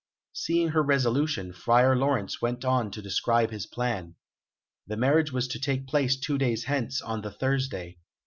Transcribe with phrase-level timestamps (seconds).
[0.33, 4.15] Seeing her resolution, Friar Laurence went on to describe his plan.
[4.87, 7.99] The marriage was to take place two days hence, on the Thursday.